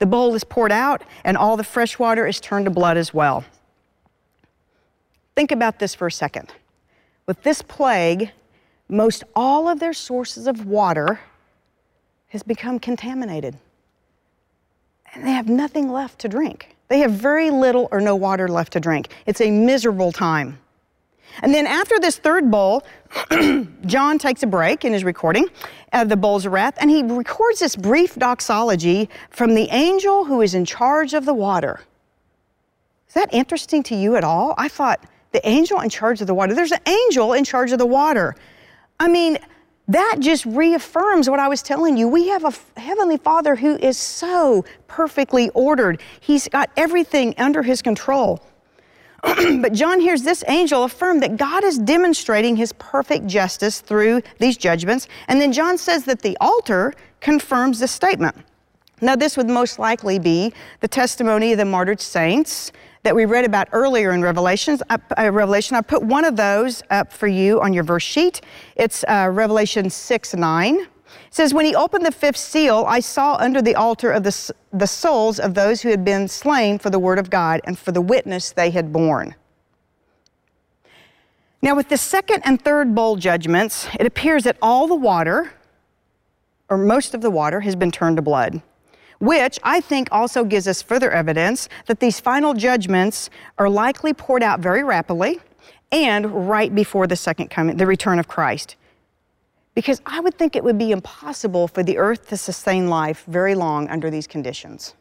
[0.00, 3.14] The bowl is poured out, and all the fresh water is turned to blood as
[3.14, 3.44] well.
[5.40, 6.52] Think about this for a second.
[7.24, 8.30] With this plague,
[8.90, 11.18] most all of their sources of water
[12.28, 13.56] has become contaminated.
[15.14, 16.76] And they have nothing left to drink.
[16.88, 19.14] They have very little or no water left to drink.
[19.24, 20.58] It's a miserable time.
[21.40, 22.84] And then after this third bowl,
[23.86, 25.48] John takes a break in his recording
[25.94, 30.42] of the bowls of wrath, and he records this brief doxology from the angel who
[30.42, 31.80] is in charge of the water.
[33.08, 34.54] Is that interesting to you at all?
[34.58, 36.54] I thought, the angel in charge of the water.
[36.54, 38.34] There's an angel in charge of the water.
[38.98, 39.38] I mean,
[39.88, 42.06] that just reaffirms what I was telling you.
[42.06, 47.82] We have a Heavenly Father who is so perfectly ordered, He's got everything under His
[47.82, 48.40] control.
[49.22, 54.56] but John hears this angel affirm that God is demonstrating His perfect justice through these
[54.56, 55.08] judgments.
[55.28, 58.36] And then John says that the altar confirms this statement.
[59.00, 62.70] Now, this would most likely be the testimony of the martyred saints
[63.02, 64.98] that we read about earlier in Revelations, uh,
[65.32, 65.76] Revelation.
[65.76, 68.42] I put one of those up for you on your verse sheet.
[68.76, 70.76] It's uh, Revelation 6 9.
[70.76, 70.88] It
[71.30, 74.86] says, When he opened the fifth seal, I saw under the altar of the, the
[74.86, 78.00] souls of those who had been slain for the word of God and for the
[78.02, 79.34] witness they had borne.
[81.62, 85.52] Now, with the second and third bowl judgments, it appears that all the water,
[86.68, 88.62] or most of the water, has been turned to blood
[89.20, 94.42] which I think also gives us further evidence that these final judgments are likely poured
[94.42, 95.38] out very rapidly
[95.92, 98.76] and right before the second coming, the return of Christ.
[99.74, 103.54] Because I would think it would be impossible for the earth to sustain life very
[103.54, 104.94] long under these conditions.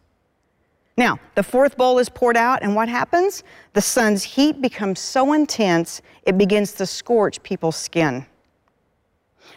[0.98, 3.44] Now, the fourth bowl is poured out, and what happens?
[3.72, 8.26] The sun's heat becomes so intense, it begins to scorch people's skin.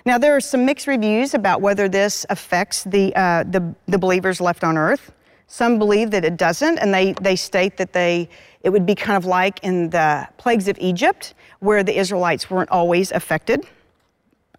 [0.04, 4.40] Now, there are some mixed reviews about whether this affects the, uh, the, the, believers
[4.40, 5.12] left on earth.
[5.46, 8.28] Some believe that it doesn't, and they, they state that they,
[8.62, 12.70] it would be kind of like in the plagues of Egypt, where the Israelites weren't
[12.70, 13.64] always affected.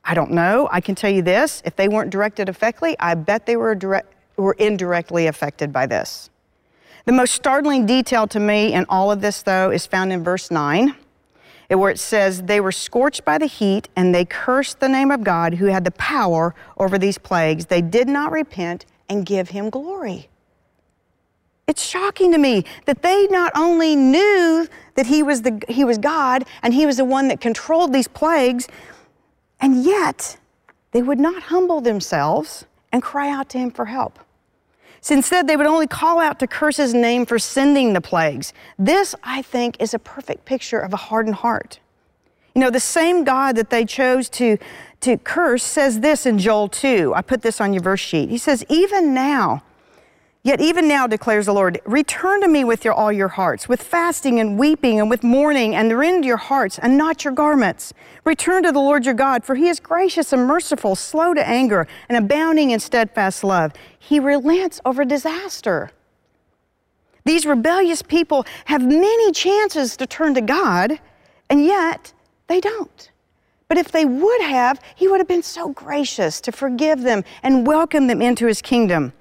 [0.05, 0.69] I don't know.
[0.71, 4.13] I can tell you this if they weren't directed effectively, I bet they were, direct,
[4.37, 6.29] were indirectly affected by this.
[7.05, 10.49] The most startling detail to me in all of this, though, is found in verse
[10.49, 10.95] 9
[11.75, 15.23] where it says, They were scorched by the heat, and they cursed the name of
[15.23, 17.67] God who had the power over these plagues.
[17.67, 20.29] They did not repent and give him glory.
[21.67, 25.97] It's shocking to me that they not only knew that he was, the, he was
[25.97, 28.67] God and he was the one that controlled these plagues,
[29.61, 30.37] and yet
[30.91, 34.19] they would not humble themselves and cry out to him for help.
[35.11, 38.53] Instead, they would only call out to curse his name for sending the plagues.
[38.79, 41.79] This, I think, is a perfect picture of a hardened heart.
[42.55, 44.57] You know, the same God that they chose to,
[45.01, 47.13] to curse says this in Joel 2.
[47.15, 48.29] I put this on your verse sheet.
[48.29, 49.63] He says, Even now,
[50.45, 53.81] Yet even now, declares the Lord, return to me with your, all your hearts, with
[53.81, 57.93] fasting and weeping and with mourning, and rend your hearts and not your garments.
[58.25, 61.87] Return to the Lord your God, for he is gracious and merciful, slow to anger,
[62.09, 63.71] and abounding in steadfast love.
[63.97, 65.91] He relents over disaster.
[67.23, 70.99] These rebellious people have many chances to turn to God,
[71.49, 72.11] and yet
[72.47, 73.11] they don't.
[73.69, 77.65] But if they would have, he would have been so gracious to forgive them and
[77.65, 79.13] welcome them into his kingdom.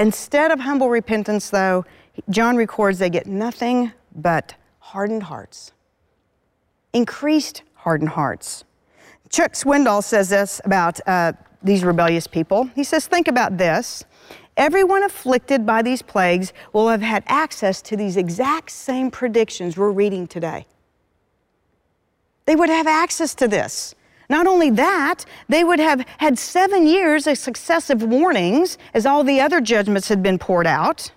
[0.00, 1.84] Instead of humble repentance, though,
[2.30, 5.72] John records they get nothing but hardened hearts,
[6.92, 8.64] increased hardened hearts.
[9.30, 12.64] Chuck Swindoll says this about uh, these rebellious people.
[12.74, 14.04] He says, Think about this.
[14.56, 19.90] Everyone afflicted by these plagues will have had access to these exact same predictions we're
[19.90, 20.66] reading today.
[22.44, 23.94] They would have access to this.
[24.28, 29.40] Not only that, they would have had seven years of successive warnings as all the
[29.40, 31.12] other judgments had been poured out.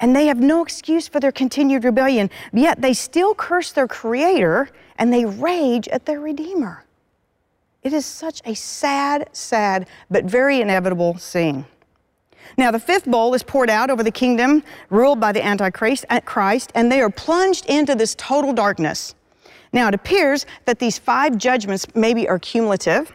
[0.00, 4.68] And they have no excuse for their continued rebellion, yet they still curse their Creator
[4.96, 6.84] and they rage at their Redeemer.
[7.82, 11.66] It is such a sad, sad, but very inevitable scene.
[12.56, 16.04] Now, the fifth bowl is poured out over the kingdom ruled by the Antichrist,
[16.74, 19.14] and they are plunged into this total darkness.
[19.74, 23.12] Now, it appears that these five judgments maybe are cumulative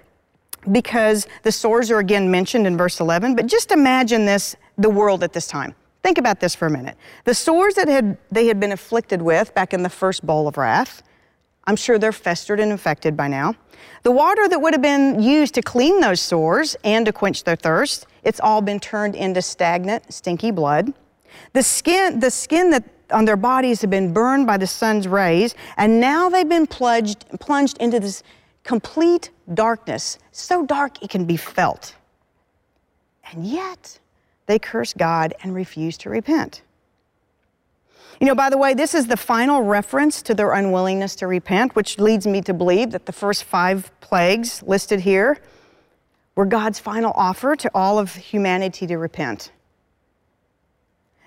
[0.74, 5.24] because the sores are again mentioned in verse 11, but just imagine this the world
[5.24, 5.74] at this time.
[6.04, 6.98] Think about this for a minute.
[7.24, 10.58] The sores that had, they had been afflicted with back in the first bowl of
[10.58, 11.02] wrath,
[11.64, 13.56] I'm sure they're festered and infected by now.
[14.04, 17.56] The water that would have been used to clean those sores and to quench their
[17.56, 20.94] thirst, it's all been turned into stagnant, stinky blood.
[21.54, 25.56] The skin, the skin that on their bodies have been burned by the sun's rays,
[25.78, 28.24] and now they've been plunged, plunged into this
[28.64, 31.96] complete darkness, so dark it can be felt.
[33.32, 34.00] And yet,
[34.46, 36.62] they curse God and refuse to repent.
[38.20, 41.76] You know, by the way, this is the final reference to their unwillingness to repent,
[41.76, 45.38] which leads me to believe that the first five plagues listed here
[46.36, 49.52] were God's final offer to all of humanity to repent.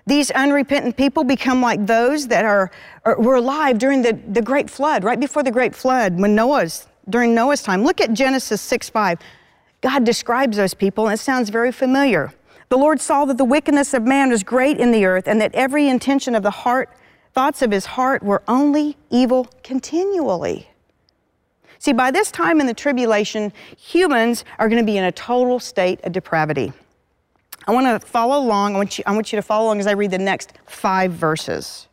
[0.06, 2.70] These unrepentant people become like those that are,
[3.04, 6.88] are, were alive during the, the great flood, right before the great flood, when Noah's,
[7.08, 7.84] during Noah's time.
[7.84, 9.18] Look at Genesis 6 5.
[9.80, 12.32] God describes those people, and it sounds very familiar.
[12.68, 15.54] The Lord saw that the wickedness of man was great in the earth, and that
[15.54, 16.90] every intention of the heart,
[17.32, 20.68] thoughts of his heart, were only evil continually.
[21.78, 25.58] See, by this time in the tribulation, humans are going to be in a total
[25.58, 26.72] state of depravity.
[27.66, 28.74] I want to follow along.
[28.74, 31.12] I want, you, I want you to follow along as I read the next five
[31.12, 31.88] verses.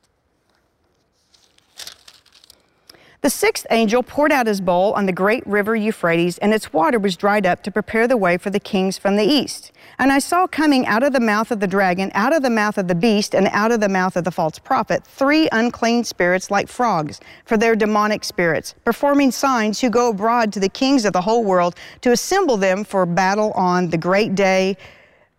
[3.22, 6.98] The sixth angel poured out his bowl on the great river Euphrates, and its water
[6.98, 9.74] was dried up to prepare the way for the kings from the east.
[9.98, 12.78] And I saw coming out of the mouth of the dragon, out of the mouth
[12.78, 16.50] of the beast, and out of the mouth of the false prophet, three unclean spirits
[16.50, 21.12] like frogs, for their demonic spirits, performing signs who go abroad to the kings of
[21.12, 24.78] the whole world to assemble them for battle on the great day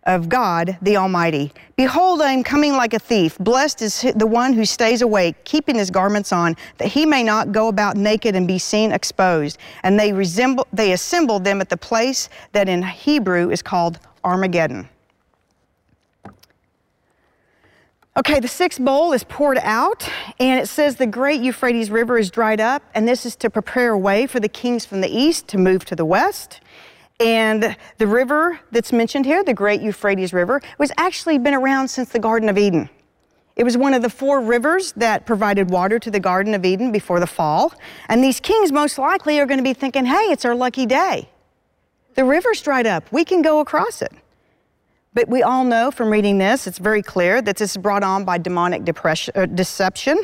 [0.03, 1.51] of God the Almighty.
[1.75, 3.37] Behold, I am coming like a thief.
[3.37, 7.51] Blessed is the one who stays awake, keeping his garments on, that he may not
[7.51, 9.57] go about naked and be seen exposed.
[9.83, 14.89] And they resemble they assembled them at the place that in Hebrew is called Armageddon.
[18.17, 22.29] Okay, the sixth bowl is poured out, and it says the great Euphrates River is
[22.29, 25.47] dried up, and this is to prepare a way for the kings from the east
[25.47, 26.59] to move to the west.
[27.21, 32.09] And the river that's mentioned here, the Great Euphrates River, was actually been around since
[32.09, 32.89] the Garden of Eden.
[33.55, 36.91] It was one of the four rivers that provided water to the Garden of Eden
[36.91, 37.73] before the fall.
[38.09, 41.29] And these kings most likely are going to be thinking, hey, it's our lucky day.
[42.15, 43.11] The river's dried up.
[43.11, 44.11] We can go across it.
[45.13, 48.25] But we all know from reading this, it's very clear that this is brought on
[48.25, 50.23] by demonic uh, deception.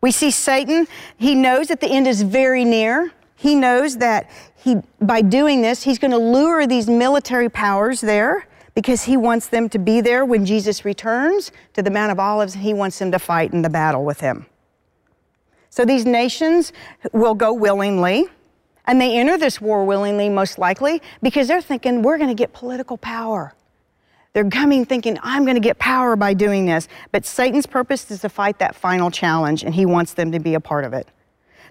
[0.00, 3.12] We see Satan, he knows that the end is very near.
[3.36, 4.30] He knows that
[4.62, 9.48] he, by doing this, he's going to lure these military powers there because he wants
[9.48, 12.54] them to be there when Jesus returns to the Mount of Olives.
[12.54, 14.46] He wants them to fight in the battle with him.
[15.70, 16.72] So these nations
[17.12, 18.26] will go willingly,
[18.86, 22.52] and they enter this war willingly, most likely, because they're thinking, we're going to get
[22.52, 23.54] political power.
[24.32, 26.86] They're coming thinking, I'm going to get power by doing this.
[27.12, 30.54] But Satan's purpose is to fight that final challenge, and he wants them to be
[30.54, 31.08] a part of it.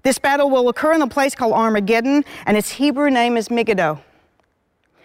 [0.04, 4.02] This battle will occur in a place called Armageddon, and its Hebrew name is Megiddo.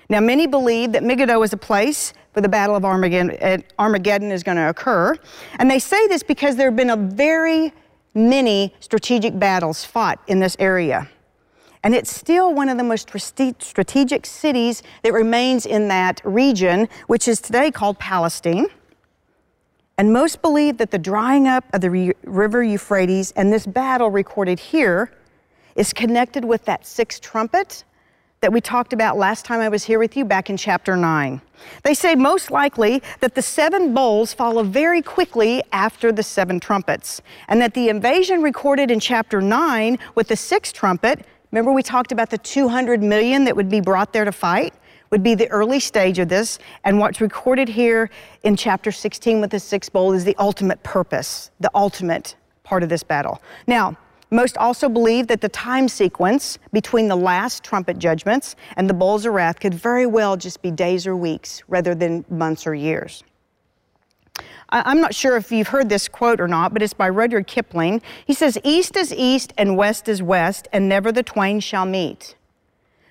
[0.09, 4.31] Now, many believe that Megiddo is a place where the Battle of Armageddon, uh, Armageddon
[4.31, 5.17] is going to occur.
[5.59, 7.73] And they say this because there have been a very
[8.15, 11.09] many strategic battles fought in this area.
[11.83, 17.29] And it's still one of the most strategic cities that remains in that region, which
[17.29, 18.67] is today called Palestine.
[19.97, 24.59] And most believe that the drying up of the river Euphrates and this battle recorded
[24.59, 25.13] here
[25.77, 27.85] is connected with that sixth trumpet
[28.41, 31.41] that we talked about last time I was here with you back in chapter 9.
[31.83, 37.23] They say most likely that the seven bowls follow very quickly after the seven trumpets,
[37.49, 42.13] and that the invasion recorded in chapter 9 with the sixth trumpet, remember we talked
[42.13, 44.75] about the 200 million that would be brought there to fight?
[45.15, 48.11] Would be the early stage of this, and what's recorded here
[48.43, 52.35] in chapter 16 with the sixth bowl is the ultimate purpose, the ultimate
[52.65, 53.41] part of this battle.
[53.69, 53.97] Now,
[54.31, 59.25] Most also believe that the time sequence between the last trumpet judgments and the bowls
[59.25, 63.23] of wrath could very well just be days or weeks rather than months or years.
[64.71, 68.03] I'm not sure if you've heard this quote or not, but it's by Rudyard Kipling.
[68.27, 72.35] He says, East is east and west is west, and never the twain shall meet.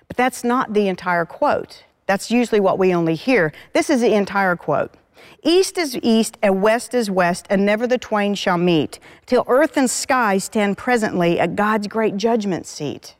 [0.06, 1.84] But that's not the entire quote.
[2.06, 3.52] That's usually what we only hear.
[3.72, 4.94] This is the entire quote.
[5.42, 9.76] East is east and west is west, and never the twain shall meet, till earth
[9.76, 13.14] and sky stand presently at God's great judgment seat.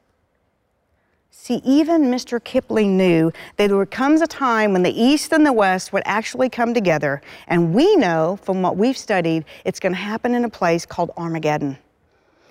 [1.31, 2.43] See, even Mr.
[2.43, 6.49] Kipling knew that there comes a time when the East and the West would actually
[6.49, 7.21] come together.
[7.49, 11.11] And we know from what we've studied, it's going to happen in a place called
[11.19, 11.77] Armageddon.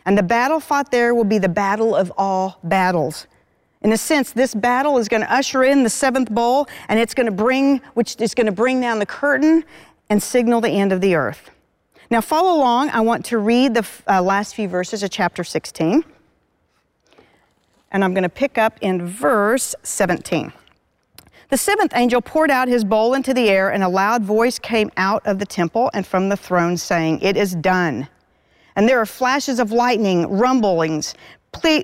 [0.06, 3.26] And the battle fought there will be the battle of all battles.
[3.84, 7.14] In a sense, this battle is going to usher in the seventh bowl, and it's
[7.14, 9.64] going to bring, which is going to bring down the curtain
[10.10, 11.50] and signal the end of the earth.
[12.10, 12.90] Now, follow along.
[12.90, 16.04] I want to read the uh, last few verses of chapter 16
[17.94, 20.52] and I'm going to pick up in verse 17.
[21.50, 24.92] The seventh angel poured out his bowl into the air, and a loud voice came
[24.98, 28.08] out of the temple and from the throne, saying, It is done.
[28.76, 31.14] And there are flashes of lightning, rumblings,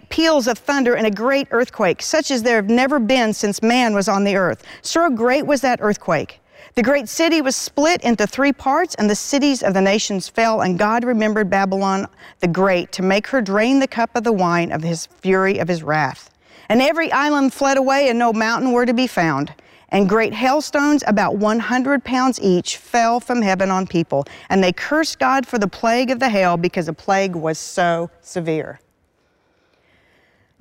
[0.10, 3.94] peals of thunder, and a great earthquake, such as there have never been since man
[3.94, 4.64] was on the earth.
[4.82, 6.42] So great was that earthquake.
[6.76, 10.62] The great city was split into three parts, and the cities of the nations fell,
[10.62, 12.08] and God remembered Babylon
[12.40, 15.68] the Great to make her drain the cup of the wine of his fury of
[15.68, 16.30] his wrath.
[16.70, 19.54] And every island fled away, and no mountain were to be found.
[19.92, 24.26] And great hailstones, about 100 pounds each, fell from heaven on people.
[24.50, 28.12] And they cursed God for the plague of the hail because the plague was so
[28.22, 28.80] severe.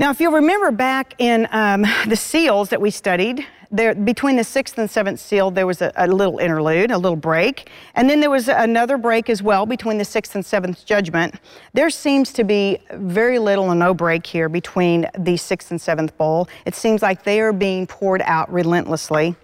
[0.01, 4.44] Now, if you'll remember back in um, the seals that we studied, there, between the
[4.44, 7.68] sixth and seventh seal, there was a, a, little interlude, a little break.
[7.96, 11.34] And then there was another break as well between the sixth and seventh judgment.
[11.72, 16.16] There seems to be very little or no break here between the sixth and seventh
[16.16, 16.49] bowl.
[16.64, 19.34] It seems like they are being poured out relentlessly.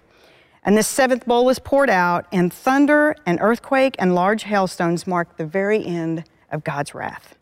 [0.63, 5.37] And this seventh bowl is poured out, and thunder and earthquake and large hailstones mark
[5.37, 7.35] the very end of God's wrath.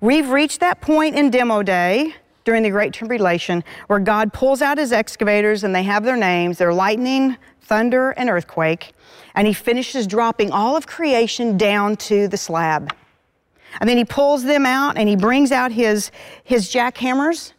[0.00, 4.78] We've reached that point in demo day during the Great Tribulation where God pulls out
[4.78, 6.58] his excavators and they have their names.
[6.58, 8.92] They're lightning, thunder, and earthquake.
[9.34, 12.94] And he finishes dropping all of creation down to the slab.
[13.80, 16.10] And then he pulls them out and he brings out his,
[16.44, 17.52] his jackhammers,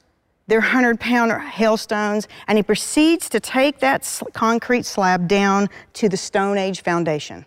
[0.47, 6.17] their 100 pound hailstones, and he proceeds to take that concrete slab down to the
[6.17, 7.45] Stone Age foundation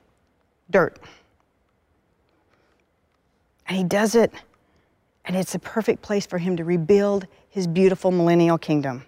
[0.71, 1.01] dirt.
[3.67, 4.33] And he does it
[5.31, 9.05] and it's a perfect place for him to rebuild his beautiful millennial kingdom.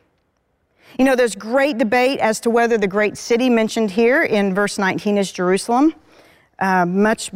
[0.96, 4.78] You know, there's great debate as to whether the great city mentioned here in verse
[4.78, 5.92] 19 is Jerusalem.
[6.60, 7.32] Uh, much,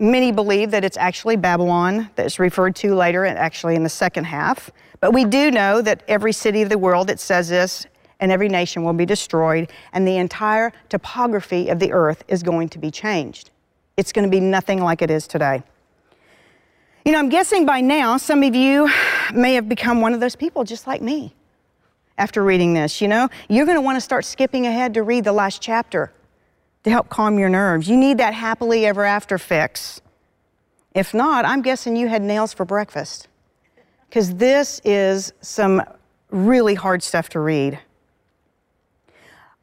[0.00, 4.72] many believe that it's actually Babylon that's referred to later, actually in the second half.
[4.98, 7.86] But we do know that every city of the world, it says this,
[8.18, 12.70] and every nation will be destroyed, and the entire topography of the earth is going
[12.70, 13.50] to be changed.
[13.96, 15.62] It's going to be nothing like it is today.
[17.06, 18.90] You know, I'm guessing by now some of you
[19.32, 21.32] may have become one of those people just like me
[22.18, 23.00] after reading this.
[23.00, 26.12] You know, you're going to want to start skipping ahead to read the last chapter
[26.82, 27.88] to help calm your nerves.
[27.88, 30.00] You need that happily ever after fix.
[30.96, 33.28] If not, I'm guessing you had nails for breakfast
[34.08, 35.82] because this is some
[36.30, 37.78] really hard stuff to read.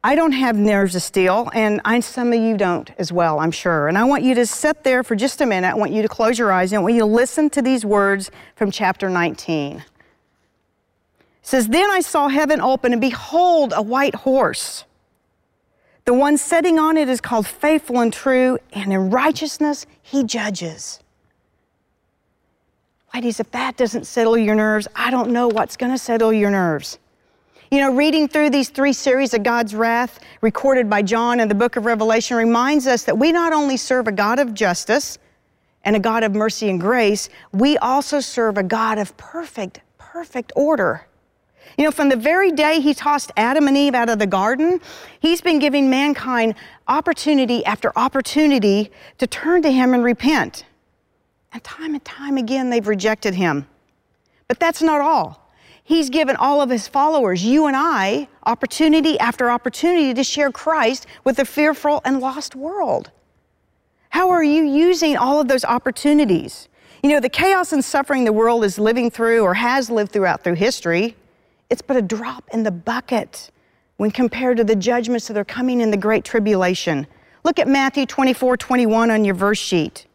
[0.06, 3.50] I don't have nerves of steel, and I, some of you don't as well, I'm
[3.50, 3.88] sure.
[3.88, 5.68] And I want you to sit there for just a minute.
[5.68, 7.86] I want you to close your eyes, and I want you to listen to these
[7.86, 9.78] words from chapter 19.
[9.78, 9.84] It
[11.40, 14.84] says, Then I saw heaven open, and behold, a white horse.
[16.04, 21.00] The one sitting on it is called faithful and true, and in righteousness he judges.
[23.14, 26.50] Ladies, if that doesn't settle your nerves, I don't know what's going to settle your
[26.50, 26.98] nerves.
[27.74, 31.56] You know, reading through these three series of God's wrath recorded by John in the
[31.56, 35.18] book of Revelation reminds us that we not only serve a God of justice
[35.82, 40.52] and a God of mercy and grace, we also serve a God of perfect, perfect
[40.54, 41.04] order.
[41.76, 44.80] You know, from the very day he tossed Adam and Eve out of the garden,
[45.18, 46.54] he's been giving mankind
[46.86, 50.64] opportunity after opportunity to turn to him and repent.
[51.52, 53.66] And time and time again, they've rejected him.
[54.46, 55.43] But that's not all.
[55.86, 61.06] He's given all of his followers, you and I, opportunity after opportunity to share Christ
[61.24, 63.10] with a fearful and lost world.
[64.08, 66.68] How are you using all of those opportunities?
[67.02, 70.42] You know, the chaos and suffering the world is living through or has lived throughout
[70.42, 71.16] through history,
[71.68, 73.50] it's but a drop in the bucket
[73.98, 77.06] when compared to the judgments that are coming in the great tribulation.
[77.44, 80.06] Look at Matthew 24, 21 on your verse sheet.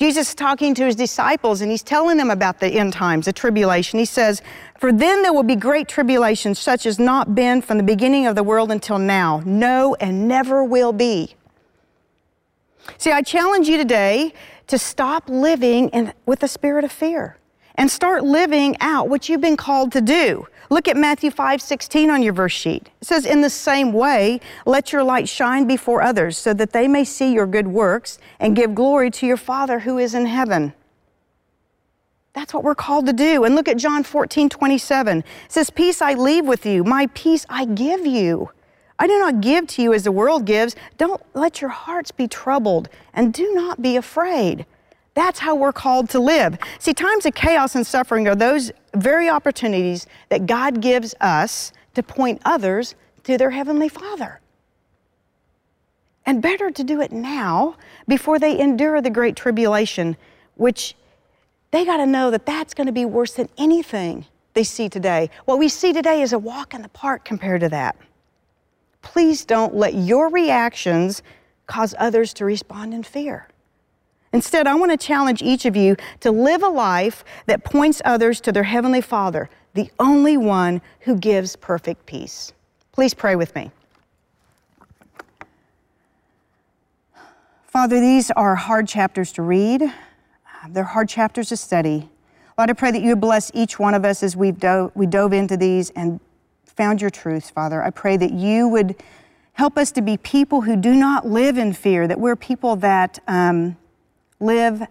[0.00, 3.34] Jesus is talking to his disciples and he's telling them about the end times, the
[3.34, 3.98] tribulation.
[3.98, 4.40] He says,
[4.78, 8.34] For then there will be great tribulation, such as not been from the beginning of
[8.34, 11.34] the world until now, no, and never will be.
[12.96, 14.32] See, I challenge you today
[14.68, 17.36] to stop living in, with a spirit of fear
[17.74, 20.46] and start living out what you've been called to do.
[20.72, 22.90] Look at Matthew 5 16 on your verse sheet.
[23.00, 26.86] It says, In the same way, let your light shine before others, so that they
[26.86, 30.72] may see your good works and give glory to your Father who is in heaven.
[32.32, 33.42] That's what we're called to do.
[33.42, 35.18] And look at John 14 27.
[35.18, 38.50] It says, Peace I leave with you, my peace I give you.
[38.96, 40.76] I do not give to you as the world gives.
[40.98, 44.66] Don't let your hearts be troubled, and do not be afraid.
[45.14, 46.58] That's how we're called to live.
[46.78, 52.02] See, times of chaos and suffering are those very opportunities that God gives us to
[52.02, 52.94] point others
[53.24, 54.40] to their Heavenly Father.
[56.26, 60.16] And better to do it now before they endure the great tribulation,
[60.54, 60.94] which
[61.70, 65.30] they got to know that that's going to be worse than anything they see today.
[65.44, 67.96] What we see today is a walk in the park compared to that.
[69.02, 71.22] Please don't let your reactions
[71.66, 73.48] cause others to respond in fear.
[74.32, 78.40] Instead, I want to challenge each of you to live a life that points others
[78.42, 82.52] to their Heavenly Father, the only one who gives perfect peace.
[82.92, 83.72] Please pray with me.
[87.64, 89.82] Father, these are hard chapters to read.
[90.68, 92.08] They're hard chapters to study.
[92.58, 95.32] Lord, I pray that you bless each one of us as we've do- we dove
[95.32, 96.20] into these and
[96.64, 97.82] found your truths, Father.
[97.82, 99.02] I pray that you would
[99.54, 103.18] help us to be people who do not live in fear, that we're people that
[103.28, 103.76] um,
[104.40, 104.82] live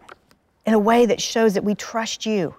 [0.65, 2.55] in a way that shows that we trust you.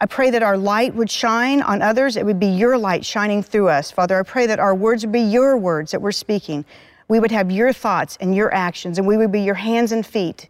[0.00, 2.16] I pray that our light would shine on others.
[2.16, 3.90] It would be your light shining through us.
[3.90, 6.64] Father, I pray that our words would be your words that we're speaking.
[7.08, 10.06] We would have your thoughts and your actions, and we would be your hands and
[10.06, 10.48] feet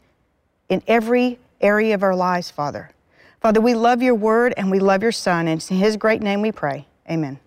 [0.68, 2.90] in every area of our lives, Father.
[3.40, 6.42] Father, we love your word and we love your Son, and in his great name
[6.42, 6.86] we pray.
[7.08, 7.38] Amen.